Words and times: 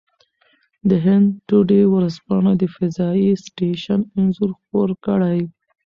د 0.89 0.91
هند 1.05 1.27
ټوډې 1.47 1.81
ورځپاڼه 1.93 2.51
د 2.61 2.63
فضايي 2.75 3.31
سټېشن 3.45 3.99
انځور 4.17 4.51
خپور 4.59 4.89
کړی. 5.05 5.39